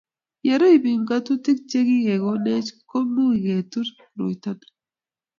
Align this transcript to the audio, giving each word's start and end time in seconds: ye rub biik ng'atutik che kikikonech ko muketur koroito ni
ye 0.47 0.53
rub 0.61 0.77
biik 0.83 0.99
ng'atutik 1.03 1.59
che 1.69 1.79
kikikonech 1.87 2.69
ko 2.89 2.97
muketur 3.13 3.87
koroito 3.97 4.51
ni 4.59 4.67